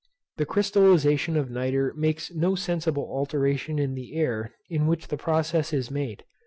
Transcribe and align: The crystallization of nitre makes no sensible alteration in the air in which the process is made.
The 0.37 0.47
crystallization 0.47 1.37
of 1.37 1.51
nitre 1.51 1.93
makes 1.93 2.33
no 2.33 2.55
sensible 2.55 3.07
alteration 3.15 3.77
in 3.77 3.93
the 3.93 4.15
air 4.15 4.55
in 4.67 4.87
which 4.87 5.09
the 5.09 5.15
process 5.15 5.71
is 5.73 5.91
made. 5.91 6.23